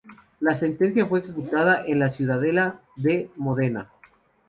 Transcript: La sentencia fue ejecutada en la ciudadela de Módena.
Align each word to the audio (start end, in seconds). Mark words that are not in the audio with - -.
La 0.39 0.55
sentencia 0.55 1.05
fue 1.05 1.19
ejecutada 1.19 1.83
en 1.85 1.99
la 1.99 2.09
ciudadela 2.09 2.81
de 2.95 3.29
Módena. 3.35 3.91